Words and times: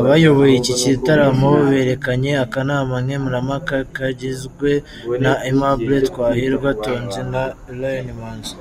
Abayoboye 0.00 0.54
iki 0.60 0.74
gitaramo 0.82 1.48
berekanye 1.70 2.30
akanama 2.44 2.94
nkemurampaka 3.04 3.76
kagizwe 3.96 4.70
na 5.22 5.32
Aimable 5.46 5.98
Twahirwa, 6.08 6.68
Tonzi 6.82 7.20
na 7.32 7.42
Lion 7.80 8.08
Imanzi. 8.14 8.52